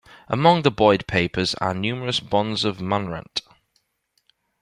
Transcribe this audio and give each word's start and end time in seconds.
Among 0.29 0.63
the 0.63 0.71
Boyd 0.71 1.05
Papers 1.05 1.53
are 1.61 1.75
numerous 1.75 2.19
bonds 2.19 2.65
of 2.65 2.77
manrent. 2.81 3.43